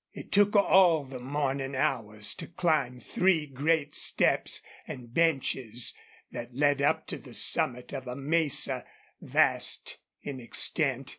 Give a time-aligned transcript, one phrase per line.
[0.13, 5.93] It took all the morning hours to climb three great steps and benches
[6.31, 8.83] that led up to the summit of a mesa,
[9.21, 11.09] vast in extent.